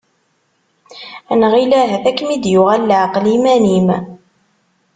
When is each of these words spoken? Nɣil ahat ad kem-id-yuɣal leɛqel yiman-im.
Nɣil 1.39 1.71
ahat 1.81 2.03
ad 2.09 2.15
kem-id-yuɣal 2.17 2.81
leɛqel 2.89 3.25
yiman-im. 3.31 3.87